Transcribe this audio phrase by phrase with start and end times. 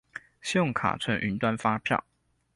[0.41, 2.03] 信用卡存雲端發票